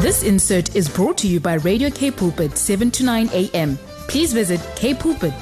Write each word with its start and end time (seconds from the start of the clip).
This 0.00 0.22
insert 0.22 0.76
is 0.76 0.88
brought 0.88 1.18
to 1.18 1.26
you 1.26 1.40
by 1.40 1.54
Radio 1.54 1.90
K 1.90 2.12
Pulpit 2.12 2.56
7 2.56 2.88
to 2.92 3.04
9 3.04 3.30
a.m. 3.32 3.76
Please 4.06 4.32
visit 4.32 4.60
kpulpit.co.za. 4.76 5.36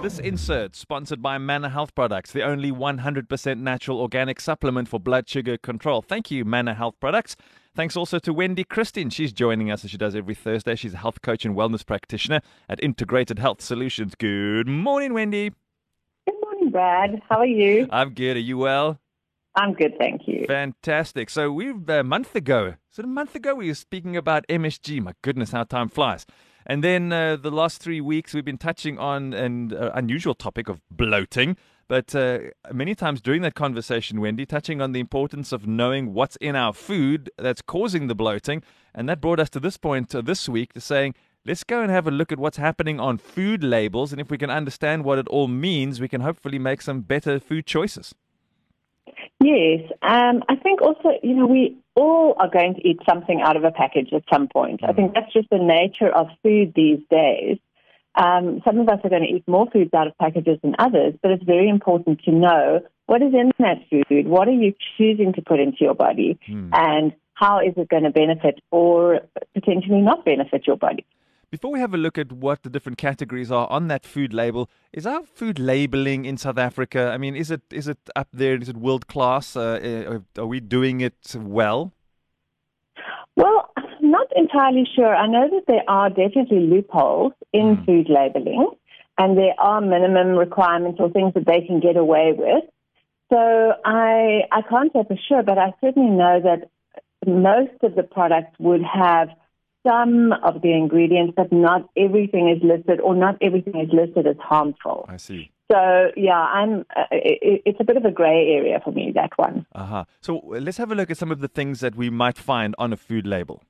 This 0.00 0.20
insert 0.20 0.76
sponsored 0.76 1.20
by 1.20 1.38
Manor 1.38 1.70
Health 1.70 1.92
Products, 1.96 2.30
the 2.30 2.44
only 2.44 2.70
100% 2.70 3.58
natural 3.58 4.00
organic 4.00 4.38
supplement 4.40 4.86
for 4.86 5.00
blood 5.00 5.28
sugar 5.28 5.58
control. 5.58 6.02
Thank 6.02 6.30
you, 6.30 6.44
Manor 6.44 6.74
Health 6.74 6.94
Products. 7.00 7.34
Thanks 7.74 7.96
also 7.96 8.20
to 8.20 8.32
Wendy 8.32 8.62
Christien. 8.62 9.10
She's 9.10 9.32
joining 9.32 9.68
us 9.72 9.84
as 9.84 9.90
she 9.90 9.98
does 9.98 10.14
every 10.14 10.36
Thursday. 10.36 10.76
She's 10.76 10.94
a 10.94 10.98
health 10.98 11.20
coach 11.20 11.44
and 11.44 11.56
wellness 11.56 11.84
practitioner 11.84 12.42
at 12.68 12.80
Integrated 12.80 13.40
Health 13.40 13.60
Solutions. 13.60 14.14
Good 14.14 14.68
morning, 14.68 15.14
Wendy. 15.14 15.50
Good 16.28 16.36
morning, 16.44 16.70
Brad. 16.70 17.20
How 17.28 17.38
are 17.38 17.44
you? 17.44 17.88
I'm 17.90 18.14
good. 18.14 18.36
Are 18.36 18.40
you 18.40 18.58
well? 18.58 19.00
I'm 19.54 19.74
good, 19.74 19.98
thank 19.98 20.26
you. 20.26 20.46
Fantastic. 20.46 21.28
So 21.28 21.52
we've 21.52 21.88
a 21.88 22.02
month 22.02 22.34
ago, 22.34 22.74
so 22.90 23.02
a 23.02 23.06
month 23.06 23.34
ago, 23.34 23.54
we 23.54 23.68
were 23.68 23.74
speaking 23.74 24.16
about 24.16 24.46
MSG. 24.48 25.02
My 25.02 25.12
goodness, 25.22 25.52
how 25.52 25.64
time 25.64 25.88
flies. 25.88 26.26
And 26.66 26.84
then 26.84 27.12
uh, 27.12 27.36
the 27.36 27.50
last 27.50 27.82
three 27.82 28.00
weeks, 28.00 28.34
we've 28.34 28.44
been 28.44 28.58
touching 28.58 28.98
on 28.98 29.32
an 29.32 29.74
uh, 29.74 29.90
unusual 29.94 30.34
topic 30.34 30.68
of 30.68 30.80
bloating. 30.90 31.56
But 31.88 32.14
uh, 32.14 32.38
many 32.72 32.94
times 32.94 33.20
during 33.20 33.42
that 33.42 33.54
conversation, 33.54 34.20
Wendy, 34.20 34.46
touching 34.46 34.80
on 34.80 34.92
the 34.92 35.00
importance 35.00 35.52
of 35.52 35.66
knowing 35.66 36.14
what's 36.14 36.36
in 36.36 36.56
our 36.56 36.72
food 36.72 37.30
that's 37.36 37.60
causing 37.60 38.06
the 38.06 38.14
bloating. 38.14 38.62
And 38.94 39.08
that 39.08 39.20
brought 39.20 39.40
us 39.40 39.50
to 39.50 39.60
this 39.60 39.76
point 39.76 40.14
uh, 40.14 40.22
this 40.22 40.48
week 40.48 40.72
to 40.74 40.80
saying, 40.80 41.14
let's 41.44 41.64
go 41.64 41.82
and 41.82 41.90
have 41.90 42.06
a 42.06 42.10
look 42.10 42.30
at 42.30 42.38
what's 42.38 42.56
happening 42.56 43.00
on 43.00 43.18
food 43.18 43.64
labels. 43.64 44.12
And 44.12 44.20
if 44.20 44.30
we 44.30 44.38
can 44.38 44.50
understand 44.50 45.04
what 45.04 45.18
it 45.18 45.28
all 45.28 45.48
means, 45.48 46.00
we 46.00 46.08
can 46.08 46.20
hopefully 46.20 46.58
make 46.58 46.80
some 46.80 47.00
better 47.00 47.40
food 47.40 47.66
choices. 47.66 48.14
Yes, 49.42 49.90
um, 50.02 50.42
I 50.48 50.56
think 50.56 50.80
also, 50.82 51.10
you 51.22 51.34
know, 51.34 51.46
we 51.46 51.76
all 51.96 52.34
are 52.38 52.48
going 52.48 52.74
to 52.74 52.88
eat 52.88 53.00
something 53.08 53.40
out 53.42 53.56
of 53.56 53.64
a 53.64 53.70
package 53.70 54.12
at 54.12 54.22
some 54.32 54.48
point. 54.48 54.80
I 54.84 54.92
think 54.92 55.14
that's 55.14 55.32
just 55.32 55.50
the 55.50 55.58
nature 55.58 56.08
of 56.08 56.28
food 56.42 56.72
these 56.74 57.00
days. 57.10 57.58
Um, 58.14 58.60
some 58.64 58.78
of 58.78 58.88
us 58.88 59.00
are 59.04 59.10
going 59.10 59.22
to 59.22 59.28
eat 59.28 59.44
more 59.46 59.68
foods 59.70 59.92
out 59.94 60.06
of 60.06 60.16
packages 60.18 60.58
than 60.62 60.74
others, 60.78 61.14
but 61.22 61.30
it's 61.30 61.44
very 61.44 61.68
important 61.68 62.22
to 62.24 62.30
know 62.30 62.80
what 63.06 63.22
is 63.22 63.34
in 63.34 63.50
that 63.58 63.78
food, 63.90 64.28
what 64.28 64.48
are 64.48 64.52
you 64.52 64.74
choosing 64.96 65.32
to 65.32 65.42
put 65.42 65.60
into 65.60 65.78
your 65.80 65.94
body, 65.94 66.38
Hmm. 66.46 66.70
and 66.72 67.12
how 67.34 67.58
is 67.60 67.74
it 67.76 67.88
going 67.88 68.04
to 68.04 68.10
benefit 68.10 68.60
or 68.70 69.20
potentially 69.54 70.00
not 70.00 70.24
benefit 70.24 70.66
your 70.66 70.76
body. 70.76 71.04
Before 71.52 71.70
we 71.70 71.80
have 71.80 71.92
a 71.92 71.98
look 71.98 72.16
at 72.16 72.32
what 72.32 72.62
the 72.62 72.70
different 72.70 72.96
categories 72.96 73.52
are 73.52 73.68
on 73.70 73.88
that 73.88 74.06
food 74.06 74.32
label, 74.32 74.70
is 74.90 75.06
our 75.06 75.22
food 75.22 75.58
labeling 75.58 76.24
in 76.24 76.38
South 76.38 76.56
Africa? 76.56 77.10
I 77.12 77.18
mean, 77.18 77.36
is 77.36 77.50
it 77.50 77.60
is 77.70 77.88
it 77.88 77.98
up 78.16 78.28
there? 78.32 78.56
Is 78.56 78.70
it 78.70 78.76
world 78.78 79.06
class? 79.06 79.54
Uh, 79.54 80.22
uh, 80.38 80.40
are 80.40 80.46
we 80.46 80.60
doing 80.60 81.02
it 81.02 81.36
well? 81.36 81.92
Well, 83.36 83.70
I'm 83.76 84.10
not 84.10 84.28
entirely 84.34 84.88
sure. 84.96 85.14
I 85.14 85.26
know 85.26 85.46
that 85.50 85.64
there 85.68 85.84
are 85.88 86.08
definitely 86.08 86.60
loopholes 86.60 87.34
in 87.52 87.76
Mm. 87.76 87.84
food 87.84 88.08
labeling, 88.08 88.70
and 89.18 89.36
there 89.36 89.54
are 89.58 89.82
minimum 89.82 90.38
requirements 90.38 91.00
or 91.00 91.10
things 91.10 91.34
that 91.34 91.44
they 91.44 91.60
can 91.66 91.80
get 91.80 91.98
away 91.98 92.32
with. 92.32 92.64
So 93.30 93.74
I 93.84 94.44
I 94.50 94.62
can't 94.62 94.90
say 94.94 95.04
for 95.06 95.18
sure, 95.28 95.42
but 95.42 95.58
I 95.58 95.74
certainly 95.82 96.16
know 96.22 96.40
that 96.48 96.70
most 97.26 97.76
of 97.82 97.94
the 97.94 98.04
products 98.04 98.58
would 98.58 98.82
have 98.82 99.28
some 99.86 100.32
of 100.32 100.62
the 100.62 100.72
ingredients, 100.72 101.34
but 101.36 101.52
not 101.52 101.88
everything 101.96 102.48
is 102.48 102.62
listed, 102.62 103.00
or 103.00 103.14
not 103.14 103.36
everything 103.40 103.80
is 103.80 103.90
listed 103.92 104.26
as 104.26 104.36
harmful. 104.40 105.06
I 105.08 105.16
see. 105.16 105.50
So 105.70 106.10
yeah, 106.16 106.38
I'm. 106.38 106.84
Uh, 106.94 107.04
it, 107.10 107.62
it's 107.64 107.80
a 107.80 107.84
bit 107.84 107.96
of 107.96 108.04
a 108.04 108.10
grey 108.10 108.54
area 108.58 108.80
for 108.84 108.92
me 108.92 109.12
that 109.14 109.30
one. 109.36 109.66
Aha. 109.74 110.04
So 110.20 110.38
uh, 110.38 110.60
let's 110.60 110.76
have 110.76 110.92
a 110.92 110.94
look 110.94 111.10
at 111.10 111.16
some 111.16 111.32
of 111.32 111.40
the 111.40 111.48
things 111.48 111.80
that 111.80 111.96
we 111.96 112.10
might 112.10 112.38
find 112.38 112.74
on 112.78 112.92
a 112.92 112.96
food 112.96 113.26
label. 113.26 113.62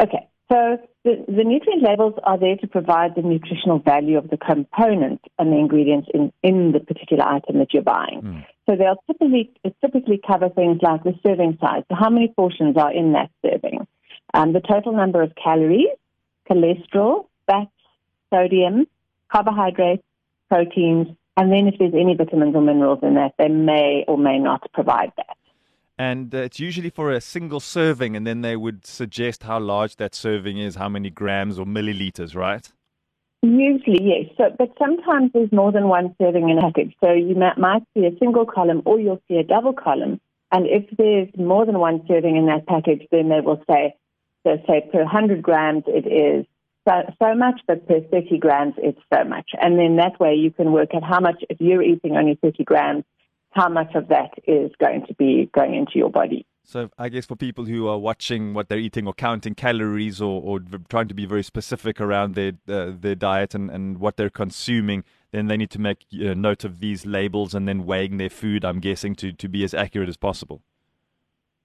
Okay, 0.00 0.28
so 0.50 0.78
the, 1.04 1.24
the 1.26 1.44
nutrient 1.44 1.82
labels 1.82 2.14
are 2.22 2.38
there 2.38 2.56
to 2.56 2.66
provide 2.66 3.14
the 3.16 3.22
nutritional 3.22 3.78
value 3.80 4.16
of 4.16 4.30
the 4.30 4.36
components 4.36 5.24
and 5.38 5.52
the 5.52 5.56
ingredients 5.56 6.08
in, 6.14 6.32
in 6.42 6.72
the 6.72 6.80
particular 6.80 7.24
item 7.24 7.58
that 7.58 7.72
you're 7.72 7.82
buying. 7.82 8.20
Mm. 8.22 8.46
So 8.68 8.76
they'll 8.76 9.02
typically 9.06 9.50
typically 9.80 10.20
cover 10.24 10.50
things 10.50 10.78
like 10.82 11.02
the 11.02 11.14
serving 11.26 11.56
size, 11.60 11.84
so 11.88 11.96
how 11.98 12.10
many 12.10 12.28
portions 12.28 12.76
are 12.76 12.92
in 12.92 13.12
that 13.12 13.30
serving, 13.42 13.86
um, 14.34 14.52
the 14.52 14.60
total 14.60 14.92
number 14.92 15.22
of 15.22 15.32
calories, 15.42 15.88
cholesterol, 16.50 17.26
fats, 17.46 17.70
sodium, 18.32 18.86
carbohydrates, 19.30 20.02
proteins, 20.48 21.08
and 21.36 21.52
then 21.52 21.68
if 21.68 21.78
there's 21.78 21.94
any 21.94 22.14
vitamins 22.14 22.54
or 22.56 22.62
minerals 22.62 22.98
in 23.02 23.14
that, 23.14 23.34
they 23.38 23.48
may 23.48 24.04
or 24.08 24.18
may 24.18 24.38
not 24.38 24.70
provide 24.72 25.12
that. 25.16 25.36
And 25.98 26.34
uh, 26.34 26.38
it's 26.38 26.60
usually 26.60 26.90
for 26.90 27.12
a 27.12 27.20
single 27.20 27.60
serving, 27.60 28.16
and 28.16 28.26
then 28.26 28.40
they 28.42 28.56
would 28.56 28.86
suggest 28.86 29.42
how 29.42 29.58
large 29.58 29.96
that 29.96 30.14
serving 30.14 30.58
is, 30.58 30.76
how 30.76 30.88
many 30.88 31.10
grams 31.10 31.58
or 31.58 31.66
milliliters, 31.66 32.34
right? 32.34 32.70
Usually, 33.42 34.02
yes. 34.02 34.34
So, 34.36 34.54
but 34.58 34.70
sometimes 34.78 35.30
there's 35.32 35.52
more 35.52 35.70
than 35.70 35.88
one 35.88 36.14
serving 36.20 36.48
in 36.48 36.58
a 36.58 36.62
package. 36.62 36.94
So 37.02 37.12
you 37.12 37.36
might, 37.36 37.56
might 37.58 37.82
see 37.94 38.04
a 38.04 38.16
single 38.18 38.46
column 38.46 38.82
or 38.84 38.98
you'll 38.98 39.22
see 39.28 39.36
a 39.36 39.44
double 39.44 39.72
column. 39.72 40.20
And 40.50 40.66
if 40.66 40.84
there's 40.96 41.28
more 41.36 41.64
than 41.66 41.78
one 41.78 42.02
serving 42.08 42.36
in 42.36 42.46
that 42.46 42.66
package, 42.66 43.06
then 43.12 43.28
they 43.28 43.40
will 43.40 43.62
say, 43.68 43.94
so 44.46 44.56
say 44.66 44.88
per 44.92 45.04
100 45.04 45.42
grams 45.42 45.84
it 45.86 46.06
is 46.06 46.46
so, 46.88 47.02
so 47.22 47.34
much, 47.34 47.60
but 47.66 47.86
per 47.86 48.00
30 48.00 48.38
grams 48.38 48.74
it's 48.78 49.00
so 49.12 49.24
much. 49.24 49.50
And 49.60 49.78
then 49.78 49.96
that 49.96 50.18
way 50.18 50.34
you 50.34 50.50
can 50.50 50.72
work 50.72 50.90
out 50.94 51.04
how 51.04 51.20
much, 51.20 51.42
if 51.50 51.60
you're 51.60 51.82
eating 51.82 52.16
only 52.16 52.38
30 52.42 52.64
grams, 52.64 53.04
how 53.50 53.68
much 53.68 53.94
of 53.94 54.08
that 54.08 54.30
is 54.46 54.70
going 54.80 55.06
to 55.06 55.14
be 55.14 55.50
going 55.54 55.74
into 55.74 55.92
your 55.96 56.10
body. 56.10 56.46
So 56.64 56.90
I 56.98 57.08
guess 57.08 57.24
for 57.24 57.34
people 57.34 57.64
who 57.64 57.88
are 57.88 57.98
watching 57.98 58.52
what 58.52 58.68
they're 58.68 58.78
eating 58.78 59.06
or 59.06 59.14
counting 59.14 59.54
calories 59.54 60.20
or, 60.20 60.42
or 60.42 60.60
trying 60.90 61.08
to 61.08 61.14
be 61.14 61.24
very 61.24 61.42
specific 61.42 61.98
around 61.98 62.34
their 62.34 62.52
uh, 62.68 62.92
their 63.00 63.14
diet 63.14 63.54
and, 63.54 63.70
and 63.70 63.98
what 63.98 64.18
they're 64.18 64.28
consuming, 64.28 65.02
then 65.32 65.46
they 65.46 65.56
need 65.56 65.70
to 65.70 65.80
make 65.80 66.04
uh, 66.12 66.34
note 66.34 66.64
of 66.64 66.80
these 66.80 67.06
labels 67.06 67.54
and 67.54 67.66
then 67.66 67.86
weighing 67.86 68.18
their 68.18 68.28
food. 68.28 68.66
I'm 68.66 68.80
guessing 68.80 69.14
to, 69.16 69.32
to 69.32 69.48
be 69.48 69.64
as 69.64 69.72
accurate 69.72 70.10
as 70.10 70.18
possible. 70.18 70.62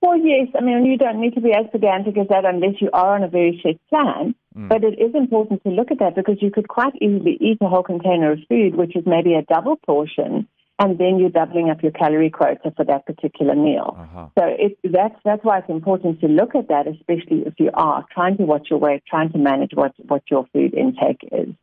Well, 0.03 0.17
yes. 0.17 0.49
I 0.53 0.61
mean, 0.61 0.85
you 0.85 0.97
don't 0.97 1.21
need 1.21 1.33
to 1.35 1.39
be 1.39 1.53
as 1.53 1.65
pedantic 1.71 2.17
as 2.17 2.27
that 2.27 2.43
unless 2.43 2.81
you 2.81 2.89
are 2.91 3.15
on 3.15 3.23
a 3.23 3.29
very 3.29 3.55
strict 3.59 3.79
plan. 3.89 4.35
Mm. 4.53 4.67
But 4.67 4.83
it 4.83 4.99
is 4.99 5.15
important 5.15 5.63
to 5.63 5.69
look 5.69 5.91
at 5.91 5.99
that 5.99 6.15
because 6.15 6.41
you 6.41 6.51
could 6.51 6.67
quite 6.67 6.93
easily 7.01 7.37
eat 7.39 7.59
a 7.61 7.69
whole 7.69 7.83
container 7.83 8.33
of 8.33 8.39
food, 8.49 8.75
which 8.75 8.97
is 8.97 9.05
maybe 9.05 9.33
a 9.33 9.43
double 9.43 9.77
portion, 9.77 10.45
and 10.77 10.97
then 10.97 11.19
you're 11.19 11.29
doubling 11.29 11.69
up 11.69 11.81
your 11.81 11.93
calorie 11.93 12.29
quota 12.29 12.73
for 12.75 12.83
that 12.83 13.05
particular 13.05 13.55
meal. 13.55 13.95
Uh-huh. 13.97 14.27
So 14.37 14.43
it, 14.45 14.77
that's 14.83 15.15
that's 15.23 15.43
why 15.45 15.59
it's 15.59 15.69
important 15.69 16.19
to 16.19 16.27
look 16.27 16.53
at 16.53 16.67
that, 16.67 16.85
especially 16.85 17.43
if 17.45 17.53
you 17.57 17.69
are 17.73 18.05
trying 18.13 18.35
to 18.37 18.43
watch 18.43 18.67
your 18.69 18.79
weight, 18.79 19.03
trying 19.09 19.31
to 19.31 19.37
manage 19.37 19.71
what 19.73 19.93
what 20.09 20.23
your 20.29 20.45
food 20.51 20.73
intake 20.73 21.21
is. 21.31 21.55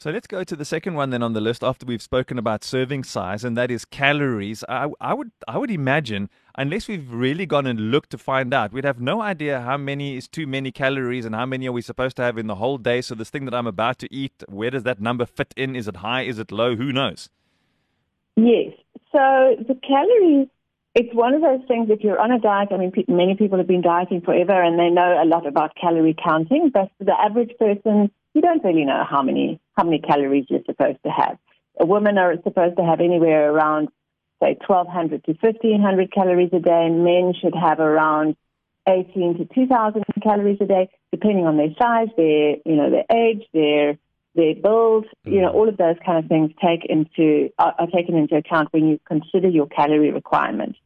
So 0.00 0.12
let's 0.12 0.28
go 0.28 0.44
to 0.44 0.54
the 0.54 0.64
second 0.64 0.94
one 0.94 1.10
then 1.10 1.24
on 1.24 1.32
the 1.32 1.40
list 1.40 1.64
after 1.64 1.84
we've 1.84 2.00
spoken 2.00 2.38
about 2.38 2.62
serving 2.62 3.02
size, 3.02 3.42
and 3.42 3.56
that 3.56 3.68
is 3.68 3.84
calories. 3.84 4.62
I, 4.68 4.86
I 5.00 5.12
would 5.12 5.32
I 5.48 5.58
would 5.58 5.72
imagine 5.72 6.30
unless 6.56 6.86
we've 6.86 7.12
really 7.12 7.46
gone 7.46 7.66
and 7.66 7.90
looked 7.90 8.10
to 8.10 8.18
find 8.18 8.54
out, 8.54 8.72
we'd 8.72 8.84
have 8.84 9.00
no 9.00 9.20
idea 9.20 9.60
how 9.60 9.76
many 9.76 10.16
is 10.16 10.28
too 10.28 10.46
many 10.46 10.70
calories 10.70 11.24
and 11.24 11.34
how 11.34 11.46
many 11.46 11.66
are 11.66 11.72
we 11.72 11.82
supposed 11.82 12.14
to 12.18 12.22
have 12.22 12.38
in 12.38 12.46
the 12.46 12.54
whole 12.54 12.78
day. 12.78 13.00
So 13.00 13.16
this 13.16 13.28
thing 13.28 13.44
that 13.46 13.54
I'm 13.54 13.66
about 13.66 13.98
to 13.98 14.14
eat, 14.14 14.44
where 14.48 14.70
does 14.70 14.84
that 14.84 15.00
number 15.00 15.26
fit 15.26 15.52
in? 15.56 15.74
Is 15.74 15.88
it 15.88 15.96
high? 15.96 16.22
Is 16.22 16.38
it 16.38 16.52
low? 16.52 16.76
Who 16.76 16.92
knows? 16.92 17.28
Yes. 18.36 18.74
So 19.10 19.56
the 19.66 19.76
calories, 19.82 20.46
it's 20.94 21.12
one 21.12 21.34
of 21.34 21.42
those 21.42 21.66
things. 21.66 21.90
If 21.90 22.04
you're 22.04 22.20
on 22.20 22.30
a 22.30 22.38
diet, 22.38 22.68
I 22.70 22.76
mean, 22.76 22.92
many 23.08 23.34
people 23.34 23.58
have 23.58 23.66
been 23.66 23.82
dieting 23.82 24.20
forever 24.20 24.62
and 24.62 24.78
they 24.78 24.90
know 24.90 25.20
a 25.20 25.26
lot 25.26 25.44
about 25.44 25.74
calorie 25.74 26.14
counting. 26.24 26.70
But 26.72 26.88
for 26.98 27.04
the 27.04 27.18
average 27.18 27.50
person, 27.58 28.12
you 28.34 28.42
don't 28.42 28.62
really 28.62 28.84
know 28.84 29.02
how 29.10 29.22
many 29.22 29.58
how 29.78 29.84
many 29.84 30.00
calories 30.00 30.46
you're 30.48 30.64
supposed 30.66 30.98
to 31.04 31.10
have. 31.10 31.38
A 31.80 31.86
woman 31.86 32.18
are 32.18 32.34
supposed 32.42 32.76
to 32.76 32.84
have 32.84 33.00
anywhere 33.00 33.52
around, 33.52 33.88
say, 34.42 34.58
1,200 34.66 35.24
to 35.24 35.32
1,500 35.40 36.12
calories 36.12 36.50
a 36.52 36.58
day. 36.58 36.88
Men 36.90 37.32
should 37.40 37.54
have 37.54 37.78
around 37.78 38.36
18 38.88 39.38
to 39.38 39.44
2,000 39.54 40.02
calories 40.20 40.58
a 40.60 40.66
day, 40.66 40.90
depending 41.12 41.46
on 41.46 41.56
their 41.56 41.72
size, 41.80 42.08
their 42.16 42.56
you 42.64 42.74
know 42.74 42.90
their 42.90 43.04
age, 43.16 43.44
their 43.54 43.96
their 44.34 44.54
build, 44.54 45.06
you 45.24 45.40
know, 45.40 45.50
all 45.50 45.68
of 45.68 45.76
those 45.76 45.96
kind 46.04 46.22
of 46.22 46.28
things 46.28 46.52
take 46.62 46.84
into 46.84 47.50
are, 47.58 47.74
are 47.78 47.86
taken 47.86 48.16
into 48.16 48.36
account 48.36 48.68
when 48.72 48.88
you 48.88 48.98
consider 49.06 49.48
your 49.48 49.66
calorie 49.66 50.12
requirement. 50.12 50.76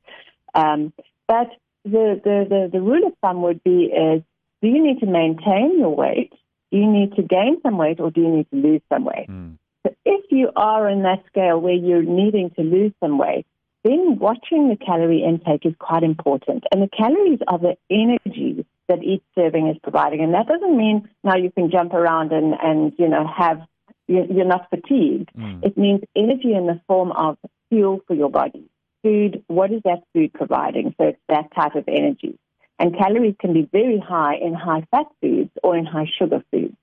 Um, 0.55 0.93
but 1.29 1.51
the, 1.85 2.21
the, 2.23 2.47
the, 2.49 2.71
the 2.73 2.81
rule 2.81 3.07
of 3.07 3.13
thumb 3.21 3.43
would 3.43 3.63
be 3.63 3.93
is 3.93 4.23
do 4.63 4.69
you 4.69 4.83
need 4.83 5.01
to 5.01 5.07
maintain 5.07 5.79
your 5.79 5.95
weight? 5.95 6.33
Do 6.73 6.79
you 6.79 6.91
need 6.91 7.15
to 7.17 7.23
gain 7.23 7.61
some 7.63 7.79
weight 7.79 8.01
or 8.01 8.11
do 8.11 8.23
you 8.23 8.29
need 8.29 8.51
to 8.51 8.57
lose 8.57 8.81
some 8.93 9.05
weight? 9.05 9.29
Mm. 9.29 9.59
So 9.87 9.95
if 10.05 10.25
you 10.31 10.51
are 10.57 10.89
in 10.89 11.03
that 11.03 11.23
scale 11.27 11.61
where 11.61 11.75
you're 11.75 12.03
needing 12.03 12.51
to 12.57 12.63
lose 12.63 12.93
some 12.99 13.19
weight, 13.19 13.47
then 13.85 14.19
watching 14.19 14.69
the 14.69 14.77
calorie 14.77 15.23
intake 15.23 15.67
is 15.67 15.75
quite 15.79 16.03
important. 16.03 16.65
And 16.73 16.83
the 16.83 16.89
calories 16.89 17.41
are 17.47 17.59
the 17.59 17.77
energy 17.91 18.65
that 18.89 19.03
each 19.03 19.23
serving 19.35 19.69
is 19.69 19.77
providing. 19.83 20.21
And 20.23 20.35
that 20.35 20.47
doesn't 20.47 20.77
mean 20.77 21.09
now 21.23 21.37
you 21.37 21.51
can 21.51 21.71
jump 21.71 21.93
around 21.93 22.33
and, 22.33 22.55
and 22.63 22.93
you 22.99 23.09
know, 23.09 23.27
have, 23.27 23.61
you're 24.09 24.45
not 24.45 24.71
fatigued. 24.71 25.31
Mm. 25.37 25.65
It 25.65 25.77
means 25.77 26.01
energy 26.17 26.55
in 26.55 26.67
the 26.67 26.81
form 26.87 27.13
of 27.13 27.37
fuel 27.69 28.01
for 28.07 28.15
your 28.15 28.31
body. 28.31 28.69
food, 29.03 29.43
what 29.49 29.73
is 29.73 29.83
that 29.85 30.05
food 30.13 30.33
providing? 30.33 30.95
So 30.99 31.09
it's 31.09 31.19
that 31.29 31.55
type 31.55 31.75
of 31.75 31.85
energy. 31.89 32.39
And 32.83 32.99
calories 32.99 33.37
can 33.39 33.53
be 33.53 33.69
very 33.71 34.01
high 34.01 34.35
in 34.35 34.55
high 34.55 34.85
fat 34.91 35.07
foods 35.21 35.53
or 35.63 35.77
in 35.77 35.87
high 35.87 36.11
sugar 36.19 36.43
foods. 36.51 36.75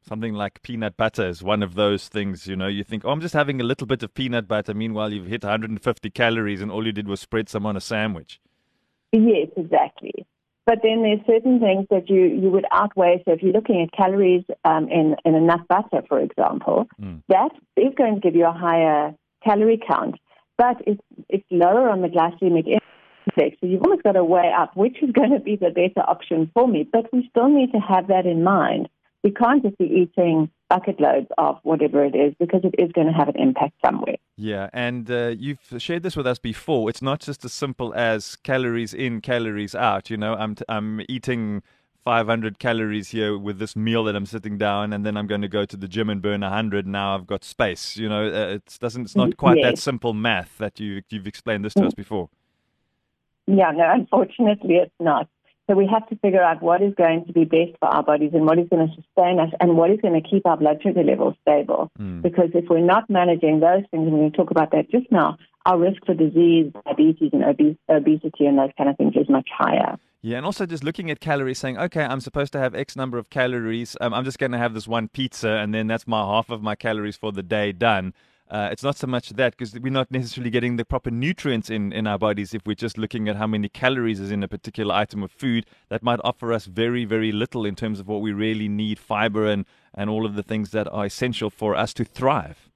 Something 0.00 0.32
like 0.32 0.62
peanut 0.62 0.96
butter 0.96 1.28
is 1.28 1.42
one 1.42 1.62
of 1.62 1.74
those 1.74 2.08
things, 2.08 2.46
you 2.46 2.56
know. 2.56 2.68
You 2.68 2.82
think, 2.82 3.04
oh, 3.04 3.10
I'm 3.10 3.20
just 3.20 3.34
having 3.34 3.60
a 3.60 3.64
little 3.64 3.86
bit 3.86 4.02
of 4.02 4.14
peanut 4.14 4.48
butter. 4.48 4.72
Meanwhile, 4.72 5.12
you've 5.12 5.26
hit 5.26 5.44
150 5.44 6.08
calories 6.08 6.62
and 6.62 6.70
all 6.70 6.86
you 6.86 6.92
did 6.92 7.06
was 7.06 7.20
spread 7.20 7.50
some 7.50 7.66
on 7.66 7.76
a 7.76 7.82
sandwich. 7.82 8.40
Yes, 9.12 9.48
exactly. 9.58 10.26
But 10.64 10.78
then 10.82 11.02
there's 11.02 11.20
certain 11.26 11.60
things 11.60 11.86
that 11.90 12.08
you, 12.08 12.22
you 12.24 12.48
would 12.48 12.64
outweigh. 12.72 13.22
So 13.26 13.32
if 13.32 13.42
you're 13.42 13.52
looking 13.52 13.82
at 13.82 13.92
calories 13.92 14.44
um, 14.64 14.88
in, 14.88 15.16
in 15.26 15.34
a 15.34 15.40
nut 15.40 15.68
butter, 15.68 16.02
for 16.08 16.18
example, 16.18 16.86
mm. 16.98 17.20
that 17.28 17.50
is 17.76 17.92
going 17.98 18.14
to 18.14 18.20
give 18.22 18.34
you 18.34 18.46
a 18.46 18.52
higher 18.52 19.14
calorie 19.44 19.82
count, 19.86 20.14
but 20.56 20.76
it's, 20.86 21.02
it's 21.28 21.44
lower 21.50 21.90
on 21.90 22.00
the 22.00 22.08
glycemic 22.08 22.78
So 23.36 23.66
you've 23.66 23.82
almost 23.82 24.02
got 24.02 24.12
to 24.12 24.24
weigh 24.24 24.52
up 24.56 24.76
which 24.76 25.02
is 25.02 25.10
going 25.12 25.30
to 25.30 25.40
be 25.40 25.56
the 25.56 25.70
better 25.70 26.08
option 26.08 26.50
for 26.54 26.66
me. 26.66 26.88
But 26.90 27.12
we 27.12 27.28
still 27.30 27.48
need 27.48 27.72
to 27.72 27.78
have 27.78 28.08
that 28.08 28.26
in 28.26 28.42
mind 28.42 28.88
we 29.26 29.32
can't 29.32 29.60
just 29.60 29.76
be 29.76 29.86
eating 29.86 30.48
bucket 30.68 31.00
loads 31.00 31.26
of 31.36 31.58
whatever 31.64 32.04
it 32.04 32.14
is 32.14 32.32
because 32.38 32.60
it 32.62 32.76
is 32.78 32.92
going 32.92 33.08
to 33.08 33.12
have 33.12 33.26
an 33.26 33.34
impact 33.36 33.74
somewhere. 33.84 34.14
Yeah, 34.36 34.70
and 34.72 35.10
uh, 35.10 35.34
you've 35.36 35.58
shared 35.78 36.04
this 36.04 36.14
with 36.14 36.28
us 36.28 36.38
before. 36.38 36.88
It's 36.88 37.02
not 37.02 37.18
just 37.18 37.44
as 37.44 37.52
simple 37.52 37.92
as 37.94 38.36
calories 38.36 38.94
in, 38.94 39.20
calories 39.20 39.74
out. 39.74 40.10
You 40.10 40.16
know, 40.16 40.34
I'm 40.34 40.54
t- 40.54 40.64
I'm 40.68 41.00
eating 41.08 41.64
500 42.04 42.60
calories 42.60 43.08
here 43.08 43.36
with 43.36 43.58
this 43.58 43.74
meal 43.74 44.04
that 44.04 44.14
I'm 44.14 44.26
sitting 44.26 44.58
down, 44.58 44.92
and 44.92 45.04
then 45.04 45.16
I'm 45.16 45.26
going 45.26 45.42
to 45.42 45.48
go 45.48 45.64
to 45.64 45.76
the 45.76 45.88
gym 45.88 46.08
and 46.08 46.22
burn 46.22 46.42
100. 46.42 46.86
Now 46.86 47.16
I've 47.16 47.26
got 47.26 47.42
space. 47.42 47.96
You 47.96 48.08
know, 48.08 48.26
uh, 48.26 48.54
it 48.54 48.78
doesn't. 48.80 49.06
It's 49.06 49.16
not 49.16 49.36
quite 49.36 49.58
yes. 49.58 49.64
that 49.64 49.78
simple 49.78 50.14
math 50.14 50.56
that 50.58 50.78
you 50.78 51.02
you've 51.10 51.26
explained 51.26 51.64
this 51.64 51.74
to 51.74 51.84
us 51.84 51.94
before. 51.94 52.28
Yeah, 53.46 53.70
no, 53.74 53.90
unfortunately, 53.92 54.76
it's 54.76 54.94
not. 55.00 55.28
So 55.68 55.74
we 55.74 55.88
have 55.92 56.08
to 56.10 56.16
figure 56.16 56.42
out 56.42 56.62
what 56.62 56.80
is 56.80 56.94
going 56.94 57.24
to 57.26 57.32
be 57.32 57.44
best 57.44 57.76
for 57.80 57.88
our 57.88 58.02
bodies 58.02 58.30
and 58.34 58.46
what 58.46 58.58
is 58.58 58.68
going 58.68 58.86
to 58.86 58.94
sustain 58.94 59.40
us 59.40 59.50
and 59.58 59.76
what 59.76 59.90
is 59.90 59.98
going 60.00 60.14
to 60.14 60.28
keep 60.28 60.46
our 60.46 60.56
blood 60.56 60.80
sugar 60.80 61.02
levels 61.02 61.34
stable. 61.42 61.90
Mm. 61.98 62.22
Because 62.22 62.50
if 62.54 62.66
we're 62.70 62.78
not 62.78 63.10
managing 63.10 63.58
those 63.58 63.82
things, 63.90 64.06
and 64.06 64.12
we're 64.12 64.18
going 64.18 64.30
to 64.30 64.36
talk 64.36 64.52
about 64.52 64.70
that 64.70 64.88
just 64.92 65.10
now, 65.10 65.36
our 65.64 65.76
risk 65.76 66.06
for 66.06 66.14
disease, 66.14 66.72
diabetes, 66.84 67.30
and 67.32 67.42
obes- 67.42 67.76
obesity 67.88 68.46
and 68.46 68.56
those 68.56 68.70
kind 68.78 68.88
of 68.88 68.96
things 68.96 69.14
is 69.16 69.28
much 69.28 69.48
higher. 69.52 69.98
Yeah, 70.22 70.36
and 70.36 70.46
also 70.46 70.66
just 70.66 70.84
looking 70.84 71.10
at 71.10 71.18
calories, 71.18 71.58
saying, 71.58 71.78
okay, 71.78 72.04
I'm 72.04 72.20
supposed 72.20 72.52
to 72.52 72.60
have 72.60 72.74
X 72.74 72.94
number 72.94 73.18
of 73.18 73.30
calories. 73.30 73.96
Um, 74.00 74.14
I'm 74.14 74.24
just 74.24 74.38
going 74.38 74.52
to 74.52 74.58
have 74.58 74.72
this 74.72 74.86
one 74.86 75.08
pizza, 75.08 75.50
and 75.50 75.74
then 75.74 75.88
that's 75.88 76.06
my 76.06 76.20
half 76.20 76.48
of 76.48 76.62
my 76.62 76.76
calories 76.76 77.16
for 77.16 77.32
the 77.32 77.42
day 77.42 77.72
done. 77.72 78.14
Uh, 78.48 78.68
it's 78.70 78.82
not 78.82 78.96
so 78.96 79.06
much 79.06 79.30
that 79.30 79.56
because 79.56 79.74
we're 79.74 79.92
not 79.92 80.10
necessarily 80.10 80.50
getting 80.50 80.76
the 80.76 80.84
proper 80.84 81.10
nutrients 81.10 81.68
in, 81.68 81.92
in 81.92 82.06
our 82.06 82.18
bodies 82.18 82.54
if 82.54 82.62
we're 82.64 82.74
just 82.74 82.96
looking 82.96 83.28
at 83.28 83.34
how 83.36 83.46
many 83.46 83.68
calories 83.68 84.20
is 84.20 84.30
in 84.30 84.42
a 84.42 84.48
particular 84.48 84.94
item 84.94 85.22
of 85.22 85.32
food. 85.32 85.66
That 85.88 86.02
might 86.02 86.20
offer 86.22 86.52
us 86.52 86.66
very 86.66 87.04
very 87.04 87.32
little 87.32 87.66
in 87.66 87.74
terms 87.74 87.98
of 87.98 88.06
what 88.06 88.20
we 88.20 88.32
really 88.32 88.68
need 88.68 88.98
fiber 88.98 89.46
and 89.46 89.64
and 89.94 90.08
all 90.08 90.24
of 90.24 90.36
the 90.36 90.42
things 90.44 90.70
that 90.70 90.86
are 90.92 91.06
essential 91.06 91.50
for 91.50 91.74
us 91.74 91.92
to 91.94 92.04
thrive. 92.04 92.68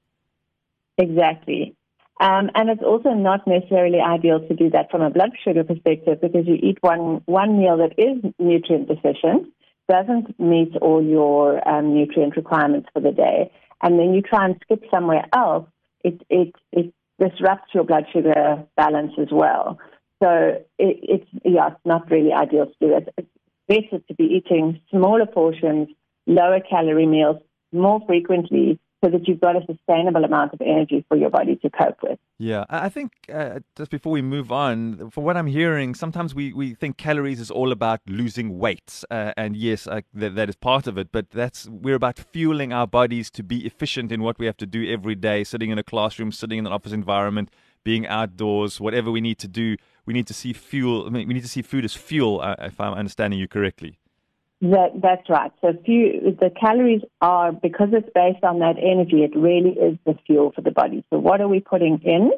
Exactly. 0.98 1.76
Um, 2.20 2.50
and 2.54 2.68
it's 2.68 2.82
also 2.82 3.10
not 3.10 3.46
necessarily 3.46 4.00
ideal 4.00 4.40
to 4.40 4.54
do 4.54 4.68
that 4.70 4.90
from 4.90 5.00
a 5.00 5.08
blood 5.08 5.30
sugar 5.42 5.64
perspective 5.64 6.20
because 6.20 6.46
you 6.46 6.58
eat 6.60 6.78
one 6.80 7.22
one 7.26 7.58
meal 7.58 7.76
that 7.78 7.94
is 7.96 8.32
nutrient 8.38 8.88
deficient 8.88 9.46
doesn't 9.88 10.38
meet 10.38 10.76
all 10.82 11.02
your 11.02 11.66
um, 11.68 11.94
nutrient 11.94 12.36
requirements 12.36 12.88
for 12.92 13.00
the 13.00 13.10
day 13.12 13.50
and 13.82 13.98
then 13.98 14.14
you 14.14 14.22
try 14.22 14.44
and 14.46 14.56
skip 14.62 14.84
somewhere 14.90 15.26
else, 15.34 15.66
it, 16.04 16.20
it, 16.28 16.54
it 16.72 16.92
disrupts 17.18 17.74
your 17.74 17.84
blood 17.84 18.06
sugar 18.12 18.64
balance 18.76 19.12
as 19.18 19.28
well. 19.30 19.78
So 20.22 20.62
it, 20.78 20.98
it's, 21.02 21.26
yeah, 21.44 21.68
it's 21.68 21.86
not 21.86 22.10
really 22.10 22.32
ideal 22.32 22.66
to 22.66 22.72
do 22.80 22.96
it. 22.96 23.14
It's 23.16 23.28
better 23.68 24.02
to 24.06 24.14
be 24.14 24.24
eating 24.24 24.80
smaller 24.90 25.26
portions, 25.26 25.88
lower 26.26 26.60
calorie 26.60 27.06
meals 27.06 27.36
more 27.72 28.00
frequently 28.06 28.78
so 29.02 29.10
that 29.10 29.26
you've 29.26 29.40
got 29.40 29.56
a 29.56 29.64
sustainable 29.66 30.24
amount 30.24 30.52
of 30.52 30.60
energy 30.60 31.04
for 31.08 31.16
your 31.16 31.30
body 31.30 31.56
to 31.56 31.70
cope 31.70 32.02
with. 32.02 32.18
Yeah, 32.38 32.64
I 32.68 32.88
think 32.88 33.12
uh, 33.32 33.60
just 33.76 33.90
before 33.90 34.12
we 34.12 34.22
move 34.22 34.52
on, 34.52 35.10
for 35.10 35.24
what 35.24 35.36
I'm 35.36 35.46
hearing, 35.46 35.94
sometimes 35.94 36.34
we, 36.34 36.52
we 36.52 36.74
think 36.74 36.96
calories 36.96 37.40
is 37.40 37.50
all 37.50 37.72
about 37.72 38.00
losing 38.06 38.58
weight, 38.58 39.02
uh, 39.10 39.32
and 39.36 39.56
yes, 39.56 39.86
uh, 39.86 40.00
th- 40.18 40.34
that 40.34 40.48
is 40.48 40.56
part 40.56 40.86
of 40.86 40.98
it. 40.98 41.12
But 41.12 41.30
that's 41.30 41.66
we're 41.66 41.94
about 41.94 42.18
fueling 42.18 42.72
our 42.72 42.86
bodies 42.86 43.30
to 43.32 43.42
be 43.42 43.66
efficient 43.66 44.12
in 44.12 44.22
what 44.22 44.38
we 44.38 44.46
have 44.46 44.56
to 44.58 44.66
do 44.66 44.90
every 44.90 45.14
day. 45.14 45.44
Sitting 45.44 45.70
in 45.70 45.78
a 45.78 45.84
classroom, 45.84 46.32
sitting 46.32 46.58
in 46.58 46.66
an 46.66 46.72
office 46.72 46.92
environment, 46.92 47.50
being 47.84 48.06
outdoors, 48.06 48.80
whatever 48.80 49.10
we 49.10 49.20
need 49.20 49.38
to 49.38 49.48
do, 49.48 49.76
we 50.04 50.12
need 50.12 50.26
to 50.26 50.34
see 50.34 50.52
fuel. 50.52 51.06
I 51.06 51.10
mean, 51.10 51.26
we 51.26 51.34
need 51.34 51.42
to 51.42 51.48
see 51.48 51.62
food 51.62 51.84
as 51.84 51.94
fuel. 51.94 52.40
Uh, 52.40 52.56
if 52.60 52.80
I'm 52.80 52.94
understanding 52.94 53.38
you 53.38 53.48
correctly. 53.48 53.98
That, 54.62 55.00
that's 55.02 55.28
right. 55.30 55.50
So 55.62 55.72
few, 55.84 56.36
the 56.38 56.50
calories 56.50 57.00
are, 57.22 57.50
because 57.52 57.88
it's 57.92 58.10
based 58.14 58.44
on 58.44 58.58
that 58.58 58.76
energy, 58.78 59.22
it 59.24 59.34
really 59.34 59.70
is 59.70 59.98
the 60.04 60.14
fuel 60.26 60.52
for 60.54 60.60
the 60.60 60.70
body. 60.70 61.02
So 61.10 61.18
what 61.18 61.40
are 61.40 61.48
we 61.48 61.60
putting 61.60 62.00
in 62.04 62.30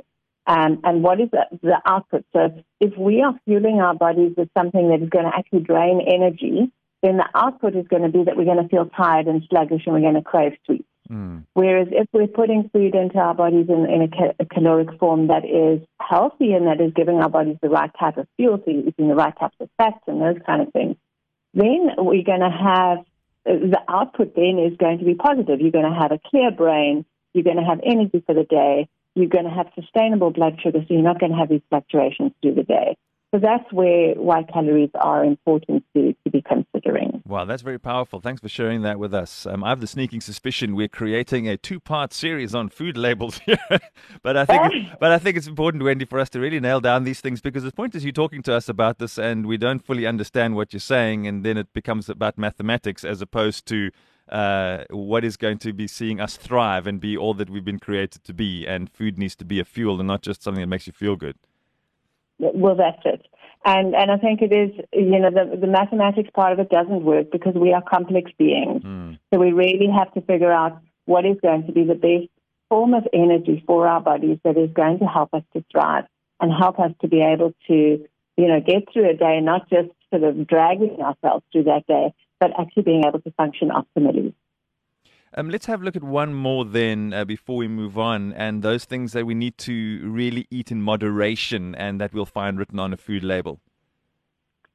um, 0.46 0.80
and 0.84 1.02
what 1.02 1.20
is 1.20 1.30
the, 1.30 1.46
the 1.62 1.80
output? 1.84 2.24
So 2.32 2.62
if 2.80 2.96
we 2.96 3.22
are 3.22 3.34
fueling 3.44 3.80
our 3.80 3.94
bodies 3.94 4.34
with 4.36 4.48
something 4.56 4.88
that 4.90 5.02
is 5.02 5.08
going 5.08 5.24
to 5.24 5.36
actually 5.36 5.60
drain 5.60 6.00
energy, 6.06 6.72
then 7.02 7.16
the 7.16 7.28
output 7.34 7.74
is 7.74 7.86
going 7.88 8.02
to 8.02 8.08
be 8.08 8.24
that 8.24 8.36
we're 8.36 8.44
going 8.44 8.62
to 8.62 8.68
feel 8.68 8.86
tired 8.86 9.26
and 9.26 9.42
sluggish 9.50 9.82
and 9.86 9.94
we're 9.94 10.00
going 10.00 10.14
to 10.14 10.22
crave 10.22 10.52
sweets. 10.64 10.84
Mm. 11.10 11.44
Whereas 11.54 11.88
if 11.90 12.06
we're 12.12 12.28
putting 12.28 12.70
food 12.72 12.94
into 12.94 13.18
our 13.18 13.34
bodies 13.34 13.66
in, 13.68 13.90
in 13.90 14.02
a, 14.02 14.08
ca- 14.08 14.34
a, 14.38 14.46
caloric 14.46 14.98
form 14.98 15.26
that 15.26 15.44
is 15.44 15.84
healthy 16.00 16.52
and 16.52 16.66
that 16.68 16.80
is 16.80 16.92
giving 16.94 17.16
our 17.16 17.28
bodies 17.28 17.56
the 17.60 17.68
right 17.68 17.90
type 17.98 18.16
of 18.16 18.28
fuel, 18.36 18.62
so 18.64 18.70
you're 18.70 18.86
eating 18.86 19.08
the 19.08 19.14
right 19.14 19.34
types 19.38 19.56
of 19.60 19.68
fats 19.76 19.98
and 20.06 20.22
those 20.22 20.40
kind 20.46 20.62
of 20.62 20.72
things, 20.72 20.96
then 21.54 21.90
we're 21.98 22.24
going 22.24 22.40
to 22.40 22.50
have 22.50 23.04
the 23.44 23.80
output 23.88 24.34
then 24.36 24.58
is 24.58 24.76
going 24.78 24.98
to 24.98 25.04
be 25.04 25.14
positive. 25.14 25.60
You're 25.60 25.72
going 25.72 25.90
to 25.90 25.98
have 25.98 26.12
a 26.12 26.20
clear 26.26 26.50
brain. 26.50 27.04
You're 27.32 27.44
going 27.44 27.56
to 27.56 27.64
have 27.64 27.80
energy 27.84 28.22
for 28.24 28.34
the 28.34 28.44
day. 28.44 28.88
You're 29.14 29.28
going 29.28 29.44
to 29.44 29.50
have 29.50 29.66
sustainable 29.74 30.30
blood 30.30 30.60
sugar, 30.62 30.80
so 30.80 30.86
you're 30.88 31.02
not 31.02 31.20
going 31.20 31.32
to 31.32 31.38
have 31.38 31.48
these 31.48 31.60
fluctuations 31.68 32.32
through 32.40 32.54
the 32.54 32.62
day. 32.62 32.96
So 33.34 33.40
that's 33.40 33.72
where 33.72 34.12
why 34.14 34.42
calories 34.42 34.90
are 34.94 35.24
important 35.24 35.84
to, 35.96 36.12
to 36.12 36.30
be 36.30 36.42
considering. 36.42 37.22
Wow, 37.26 37.46
that's 37.46 37.62
very 37.62 37.78
powerful. 37.78 38.20
Thanks 38.20 38.42
for 38.42 38.48
sharing 38.50 38.82
that 38.82 38.98
with 38.98 39.14
us. 39.14 39.46
Um, 39.46 39.64
I 39.64 39.70
have 39.70 39.80
the 39.80 39.86
sneaking 39.86 40.20
suspicion 40.20 40.76
we're 40.76 40.88
creating 40.88 41.48
a 41.48 41.56
two-part 41.56 42.12
series 42.12 42.54
on 42.54 42.68
food 42.68 42.98
labels 42.98 43.38
here, 43.46 43.56
but 44.22 44.36
I 44.36 44.44
think 44.44 44.86
but 45.00 45.12
I 45.12 45.18
think 45.18 45.38
it's 45.38 45.46
important, 45.46 45.82
Wendy, 45.82 46.04
for 46.04 46.18
us 46.18 46.28
to 46.30 46.40
really 46.40 46.60
nail 46.60 46.80
down 46.82 47.04
these 47.04 47.22
things 47.22 47.40
because 47.40 47.62
the 47.62 47.72
point 47.72 47.94
is 47.94 48.04
you're 48.04 48.12
talking 48.12 48.42
to 48.42 48.54
us 48.54 48.68
about 48.68 48.98
this 48.98 49.16
and 49.16 49.46
we 49.46 49.56
don't 49.56 49.82
fully 49.82 50.04
understand 50.04 50.54
what 50.54 50.74
you're 50.74 50.80
saying, 50.80 51.26
and 51.26 51.42
then 51.42 51.56
it 51.56 51.72
becomes 51.72 52.10
about 52.10 52.36
mathematics 52.36 53.02
as 53.02 53.22
opposed 53.22 53.64
to 53.68 53.90
uh, 54.28 54.84
what 54.90 55.24
is 55.24 55.38
going 55.38 55.56
to 55.58 55.72
be 55.72 55.86
seeing 55.86 56.20
us 56.20 56.36
thrive 56.36 56.86
and 56.86 57.00
be 57.00 57.16
all 57.16 57.32
that 57.32 57.48
we've 57.48 57.64
been 57.64 57.78
created 57.78 58.24
to 58.24 58.34
be. 58.34 58.66
And 58.66 58.90
food 58.90 59.18
needs 59.18 59.36
to 59.36 59.44
be 59.46 59.58
a 59.58 59.64
fuel 59.64 60.00
and 60.00 60.06
not 60.06 60.20
just 60.20 60.42
something 60.42 60.60
that 60.60 60.66
makes 60.66 60.86
you 60.86 60.92
feel 60.92 61.16
good. 61.16 61.36
Well, 62.38 62.76
that's 62.76 63.02
it. 63.04 63.26
And 63.64 63.94
and 63.94 64.10
I 64.10 64.16
think 64.16 64.42
it 64.42 64.52
is, 64.52 64.70
you 64.92 65.20
know, 65.20 65.30
the, 65.30 65.56
the 65.56 65.66
mathematics 65.68 66.30
part 66.34 66.52
of 66.52 66.58
it 66.58 66.68
doesn't 66.68 67.04
work 67.04 67.30
because 67.30 67.54
we 67.54 67.72
are 67.72 67.82
complex 67.82 68.32
beings. 68.36 68.82
Mm. 68.82 69.18
So 69.32 69.38
we 69.38 69.52
really 69.52 69.88
have 69.96 70.12
to 70.14 70.20
figure 70.22 70.52
out 70.52 70.80
what 71.04 71.24
is 71.24 71.36
going 71.40 71.66
to 71.66 71.72
be 71.72 71.84
the 71.84 71.94
best 71.94 72.28
form 72.68 72.94
of 72.94 73.06
energy 73.12 73.62
for 73.66 73.86
our 73.86 74.00
bodies 74.00 74.38
that 74.44 74.56
is 74.56 74.70
going 74.72 74.98
to 74.98 75.04
help 75.04 75.32
us 75.32 75.42
to 75.52 75.64
thrive 75.70 76.04
and 76.40 76.50
help 76.52 76.80
us 76.80 76.90
to 77.02 77.08
be 77.08 77.20
able 77.22 77.52
to, 77.68 78.04
you 78.36 78.48
know, 78.48 78.60
get 78.60 78.92
through 78.92 79.10
a 79.10 79.14
day, 79.14 79.40
not 79.40 79.70
just 79.70 79.90
sort 80.10 80.24
of 80.24 80.46
dragging 80.46 80.98
ourselves 81.00 81.44
through 81.52 81.64
that 81.64 81.86
day, 81.86 82.12
but 82.40 82.50
actually 82.58 82.82
being 82.82 83.04
able 83.06 83.20
to 83.20 83.30
function 83.32 83.70
optimally. 83.70 84.34
Um, 85.34 85.48
let's 85.48 85.64
have 85.64 85.80
a 85.80 85.84
look 85.84 85.96
at 85.96 86.04
one 86.04 86.34
more 86.34 86.66
then 86.66 87.14
uh, 87.14 87.24
before 87.24 87.56
we 87.56 87.66
move 87.66 87.96
on, 87.96 88.34
and 88.34 88.62
those 88.62 88.84
things 88.84 89.12
that 89.12 89.24
we 89.24 89.34
need 89.34 89.56
to 89.58 90.00
really 90.04 90.46
eat 90.50 90.70
in 90.70 90.82
moderation 90.82 91.74
and 91.74 91.98
that 92.02 92.12
we'll 92.12 92.26
find 92.26 92.58
written 92.58 92.78
on 92.78 92.92
a 92.92 92.98
food 92.98 93.24
label. 93.24 93.58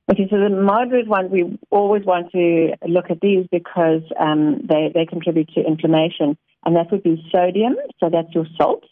Okay, 0.10 0.26
so 0.32 0.40
the 0.40 0.50
moderate 0.50 1.08
ones, 1.08 1.30
we 1.32 1.60
always 1.70 2.06
want 2.06 2.32
to 2.32 2.74
look 2.88 3.12
at 3.12 3.20
these 3.22 3.46
because 3.52 4.02
um, 4.20 4.62
they, 4.68 4.90
they 4.94 5.06
contribute 5.06 5.50
to 5.50 5.62
inflammation, 5.62 6.36
and 6.66 6.76
that 6.76 6.92
would 6.92 7.04
be 7.04 7.24
sodium, 7.32 7.76
so 8.00 8.10
that's 8.10 8.34
your 8.34 8.48
salt, 8.58 8.84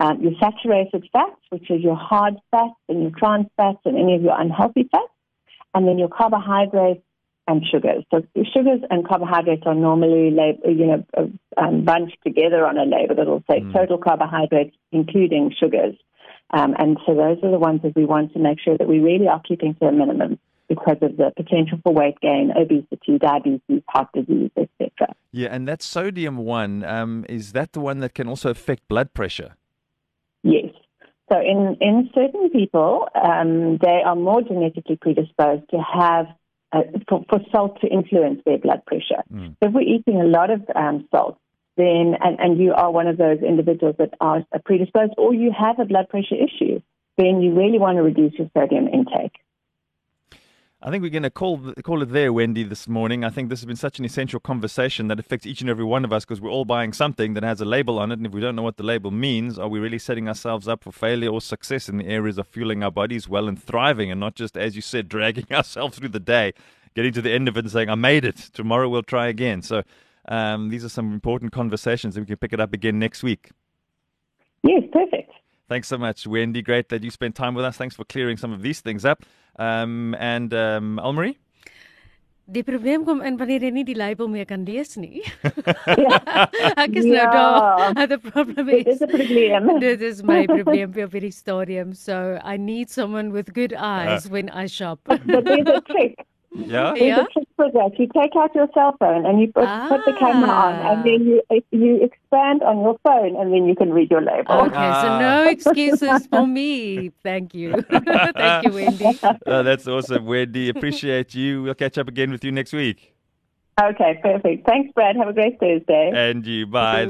um, 0.00 0.20
your 0.20 0.32
saturated 0.40 1.08
fats, 1.12 1.40
which 1.50 1.70
is 1.70 1.82
your 1.82 1.94
hard 1.94 2.34
fats 2.50 2.74
and 2.88 3.02
your 3.02 3.12
trans 3.16 3.46
fats 3.56 3.78
and 3.84 3.96
any 3.96 4.16
of 4.16 4.22
your 4.22 4.40
unhealthy 4.40 4.88
fats, 4.90 5.12
and 5.72 5.86
then 5.86 5.98
your 5.98 6.08
carbohydrates, 6.08 7.02
and 7.46 7.64
sugars. 7.70 8.04
So 8.10 8.22
sugars 8.52 8.80
and 8.90 9.06
carbohydrates 9.06 9.62
are 9.66 9.74
normally, 9.74 10.30
lab- 10.30 10.64
you 10.64 10.86
know, 10.86 11.04
um, 11.56 11.84
bunched 11.84 12.18
together 12.24 12.66
on 12.66 12.76
a 12.76 12.84
label 12.84 13.14
that 13.16 13.26
will 13.26 13.44
say 13.50 13.60
mm. 13.60 13.72
total 13.72 13.98
carbohydrates, 13.98 14.76
including 14.92 15.54
sugars. 15.58 15.94
Um, 16.50 16.74
and 16.78 16.98
so 17.06 17.14
those 17.14 17.38
are 17.42 17.50
the 17.50 17.58
ones 17.58 17.82
that 17.82 17.94
we 17.96 18.04
want 18.04 18.32
to 18.34 18.38
make 18.38 18.58
sure 18.60 18.76
that 18.76 18.88
we 18.88 18.98
really 18.98 19.28
are 19.28 19.40
keeping 19.46 19.74
to 19.76 19.86
a 19.86 19.92
minimum 19.92 20.38
because 20.68 20.96
of 21.02 21.16
the 21.16 21.32
potential 21.36 21.78
for 21.82 21.92
weight 21.92 22.20
gain, 22.20 22.52
obesity, 22.56 23.18
diabetes, 23.18 23.82
heart 23.88 24.08
disease, 24.12 24.50
etc. 24.56 25.14
Yeah, 25.32 25.48
and 25.50 25.68
that 25.68 25.82
sodium 25.82 26.38
one, 26.38 26.84
um, 26.84 27.24
is 27.28 27.52
that 27.52 27.72
the 27.72 27.80
one 27.80 28.00
that 28.00 28.14
can 28.14 28.28
also 28.28 28.50
affect 28.50 28.88
blood 28.88 29.14
pressure? 29.14 29.54
Yes. 30.42 30.70
So 31.32 31.40
in, 31.40 31.76
in 31.80 32.10
certain 32.14 32.50
people, 32.50 33.08
um, 33.14 33.78
they 33.78 34.00
are 34.04 34.14
more 34.14 34.42
genetically 34.42 34.96
predisposed 34.96 35.68
to 35.70 35.78
have 35.78 36.26
uh, 36.72 36.82
for, 37.08 37.24
for, 37.28 37.40
salt 37.52 37.80
to 37.80 37.86
influence 37.86 38.42
their 38.44 38.58
blood 38.58 38.84
pressure. 38.86 39.22
Mm. 39.32 39.56
So 39.62 39.68
if 39.68 39.72
we're 39.72 39.82
eating 39.82 40.20
a 40.20 40.24
lot 40.24 40.50
of 40.50 40.62
um, 40.74 41.06
salt, 41.10 41.38
then 41.76 42.16
and, 42.20 42.38
and 42.40 42.58
you 42.58 42.72
are 42.72 42.90
one 42.90 43.06
of 43.06 43.16
those 43.18 43.38
individuals 43.40 43.96
that 43.98 44.14
are 44.20 44.44
predisposed, 44.64 45.12
or 45.18 45.34
you 45.34 45.52
have 45.56 45.78
a 45.78 45.84
blood 45.84 46.08
pressure 46.08 46.34
issue, 46.34 46.80
then 47.18 47.40
you 47.40 47.54
really 47.54 47.78
want 47.78 47.96
to 47.96 48.02
reduce 48.02 48.34
your 48.34 48.50
sodium 48.56 48.88
intake. 48.88 49.32
I 50.82 50.90
think 50.90 51.02
we're 51.02 51.10
going 51.10 51.22
to 51.22 51.30
call 51.30 51.72
call 51.82 52.02
it 52.02 52.10
there, 52.10 52.34
Wendy, 52.34 52.62
this 52.62 52.86
morning. 52.86 53.24
I 53.24 53.30
think 53.30 53.48
this 53.48 53.60
has 53.60 53.66
been 53.66 53.76
such 53.76 53.98
an 53.98 54.04
essential 54.04 54.38
conversation 54.38 55.08
that 55.08 55.18
affects 55.18 55.46
each 55.46 55.62
and 55.62 55.70
every 55.70 55.86
one 55.86 56.04
of 56.04 56.12
us 56.12 56.26
because 56.26 56.38
we're 56.38 56.50
all 56.50 56.66
buying 56.66 56.92
something 56.92 57.32
that 57.32 57.42
has 57.42 57.62
a 57.62 57.64
label 57.64 57.98
on 57.98 58.12
it, 58.12 58.18
and 58.18 58.26
if 58.26 58.32
we 58.32 58.42
don't 58.42 58.54
know 58.54 58.62
what 58.62 58.76
the 58.76 58.82
label 58.82 59.10
means, 59.10 59.58
are 59.58 59.68
we 59.68 59.78
really 59.78 59.98
setting 59.98 60.28
ourselves 60.28 60.68
up 60.68 60.84
for 60.84 60.92
failure 60.92 61.30
or 61.30 61.40
success 61.40 61.88
in 61.88 61.96
the 61.96 62.06
areas 62.06 62.36
of 62.36 62.46
fueling 62.46 62.82
our 62.82 62.90
bodies 62.90 63.26
well 63.26 63.48
and 63.48 63.60
thriving, 63.60 64.10
and 64.10 64.20
not 64.20 64.34
just, 64.34 64.54
as 64.54 64.76
you 64.76 64.82
said, 64.82 65.08
dragging 65.08 65.46
ourselves 65.50 65.98
through 65.98 66.10
the 66.10 66.20
day, 66.20 66.52
getting 66.94 67.12
to 67.12 67.22
the 67.22 67.32
end 67.32 67.48
of 67.48 67.56
it 67.56 67.60
and 67.60 67.72
saying, 67.72 67.88
"I 67.88 67.94
made 67.94 68.26
it. 68.26 68.36
Tomorrow 68.36 68.90
we'll 68.90 69.02
try 69.02 69.28
again." 69.28 69.62
So 69.62 69.82
um, 70.28 70.68
these 70.68 70.84
are 70.84 70.90
some 70.90 71.10
important 71.10 71.52
conversations, 71.52 72.18
and 72.18 72.26
we 72.26 72.28
can 72.28 72.36
pick 72.36 72.52
it 72.52 72.60
up 72.60 72.74
again 72.74 72.98
next 72.98 73.22
week. 73.22 73.50
Yes, 74.62 74.82
perfect. 74.92 75.32
Thanks 75.68 75.88
so 75.88 75.98
much, 75.98 76.26
Wendy. 76.26 76.62
Great 76.62 76.88
that 76.90 77.02
you 77.02 77.10
spent 77.10 77.34
time 77.34 77.54
with 77.54 77.64
us. 77.64 77.76
Thanks 77.76 77.96
for 77.96 78.04
clearing 78.04 78.36
some 78.36 78.52
of 78.52 78.62
these 78.62 78.80
things 78.80 79.04
up. 79.04 79.24
Um, 79.58 80.14
and 80.18 80.54
um, 80.54 81.00
Almarie? 81.02 81.36
Die 82.48 82.62
probleem 82.62 83.02
kom 83.04 83.18
in 83.26 83.34
wanneer 83.40 83.64
jy 83.66 83.72
nie 83.74 83.82
die 83.82 83.96
label 83.98 84.28
meer 84.30 84.46
kan 84.46 84.62
lees 84.62 84.94
nie. 84.96 85.24
ja. 85.98 86.20
Ek 86.84 86.94
is 86.94 87.08
nou 87.08 87.24
daar. 87.32 88.06
The 88.06 88.18
problem 88.22 88.70
is 88.70 88.84
Dit 88.84 88.92
is 88.92 89.02
'n 89.02 89.10
probleem. 89.10 89.80
Dit 89.82 90.00
is 90.00 90.22
my 90.30 90.46
probleem 90.46 90.92
vir 90.94 91.10
hierdie 91.10 91.32
stadium. 91.34 91.92
So 91.92 92.38
I 92.44 92.56
need 92.56 92.88
someone 92.88 93.32
with 93.34 93.52
good 93.52 93.74
eyes 93.74 94.26
uh. 94.26 94.30
when 94.30 94.48
I 94.50 94.68
shop. 94.68 95.00
But 95.02 95.26
there's 95.26 95.66
a 95.66 95.80
trick. 95.90 96.22
Yeah. 96.56 96.94
There's 96.94 97.00
yeah. 97.00 97.22
a 97.22 97.26
trick 97.26 97.48
for 97.56 97.70
that. 97.70 97.98
You 97.98 98.08
take 98.08 98.32
out 98.36 98.54
your 98.54 98.68
cell 98.72 98.96
phone 98.98 99.26
and 99.26 99.40
you 99.40 99.52
put, 99.52 99.64
ah. 99.64 99.88
put 99.88 100.04
the 100.04 100.12
camera 100.18 100.48
on, 100.48 100.74
and 100.74 101.04
then 101.04 101.26
you 101.26 101.42
you 101.70 102.02
expand 102.02 102.62
on 102.62 102.80
your 102.80 102.98
phone, 103.04 103.36
and 103.36 103.52
then 103.52 103.66
you 103.66 103.74
can 103.74 103.92
read 103.92 104.10
your 104.10 104.22
label. 104.22 104.52
Okay, 104.52 104.74
ah. 104.74 105.02
so 105.02 105.18
no 105.18 105.50
excuses 105.50 106.26
for 106.26 106.46
me. 106.46 107.10
Thank 107.22 107.54
you, 107.54 107.82
thank 107.90 108.66
you, 108.66 108.72
Wendy. 108.72 109.18
Oh, 109.46 109.62
that's 109.62 109.86
awesome, 109.86 110.24
Wendy. 110.26 110.68
Appreciate 110.68 111.34
you. 111.34 111.62
We'll 111.62 111.74
catch 111.74 111.98
up 111.98 112.08
again 112.08 112.30
with 112.30 112.44
you 112.44 112.52
next 112.52 112.72
week. 112.72 113.14
Okay, 113.80 114.18
perfect. 114.22 114.66
Thanks, 114.66 114.92
Brad. 114.94 115.16
Have 115.16 115.28
a 115.28 115.32
great 115.32 115.60
Thursday. 115.60 116.10
And 116.14 116.46
you. 116.46 116.66
Bye. 116.66 117.06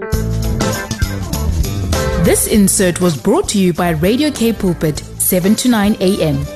This 2.25 2.49
insert 2.49 3.01
was 3.01 3.17
brought 3.17 3.49
to 3.51 3.59
you 3.59 3.73
by 3.73 3.91
Radio 3.91 4.31
K 4.33 4.53
Pulpit, 4.53 4.99
7 4.99 5.55
to 5.55 5.69
9 5.69 5.97
a.m. 6.01 6.56